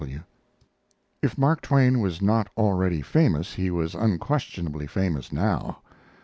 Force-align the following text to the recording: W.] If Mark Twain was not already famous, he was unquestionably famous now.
W.] 0.03 0.21
If 1.21 1.37
Mark 1.37 1.61
Twain 1.61 1.99
was 1.99 2.23
not 2.23 2.47
already 2.57 3.03
famous, 3.03 3.53
he 3.53 3.69
was 3.69 3.93
unquestionably 3.93 4.87
famous 4.87 5.31
now. 5.31 5.77